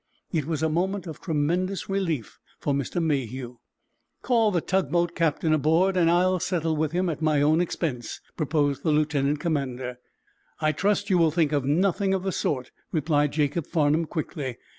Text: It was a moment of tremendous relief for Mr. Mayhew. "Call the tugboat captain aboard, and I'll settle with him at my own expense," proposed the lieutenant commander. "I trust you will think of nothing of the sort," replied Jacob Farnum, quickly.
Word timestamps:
It 0.31 0.45
was 0.47 0.63
a 0.63 0.67
moment 0.67 1.05
of 1.05 1.21
tremendous 1.21 1.87
relief 1.87 2.39
for 2.59 2.73
Mr. 2.73 2.99
Mayhew. 2.99 3.59
"Call 4.23 4.49
the 4.49 4.59
tugboat 4.59 5.13
captain 5.13 5.53
aboard, 5.53 5.95
and 5.95 6.09
I'll 6.09 6.39
settle 6.39 6.75
with 6.75 6.91
him 6.91 7.07
at 7.07 7.21
my 7.21 7.39
own 7.39 7.61
expense," 7.61 8.19
proposed 8.35 8.81
the 8.81 8.91
lieutenant 8.91 9.39
commander. 9.39 9.99
"I 10.59 10.71
trust 10.71 11.11
you 11.11 11.19
will 11.19 11.29
think 11.29 11.51
of 11.51 11.65
nothing 11.65 12.15
of 12.15 12.23
the 12.23 12.31
sort," 12.31 12.71
replied 12.91 13.33
Jacob 13.33 13.67
Farnum, 13.67 14.05
quickly. 14.05 14.57